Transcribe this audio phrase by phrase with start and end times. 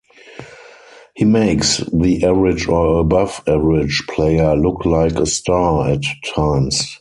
[1.13, 6.01] He makes the average or above average player look like a star at
[6.35, 6.89] times.